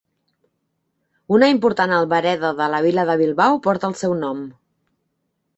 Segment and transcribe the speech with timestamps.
[1.35, 4.45] Una important albereda de la Vila de Bilbao porta el seu nom.